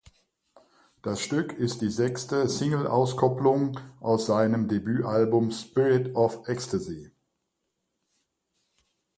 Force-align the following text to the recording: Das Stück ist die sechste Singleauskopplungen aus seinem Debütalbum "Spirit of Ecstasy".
Das 1.03 1.21
Stück 1.21 1.53
ist 1.53 1.81
die 1.81 1.91
sechste 1.91 2.49
Singleauskopplungen 2.49 3.79
aus 3.99 4.25
seinem 4.25 4.67
Debütalbum 4.67 5.51
"Spirit 5.51 6.15
of 6.15 6.47
Ecstasy". 6.47 7.11